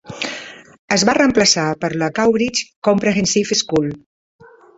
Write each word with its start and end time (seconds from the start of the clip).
Es 0.95 1.03
va 1.09 1.13
reemplaçar 1.17 1.65
per 1.85 1.91
la 2.03 2.09
Cowbridge 2.21 2.65
Comprehensive 2.89 3.61
School. 3.61 3.93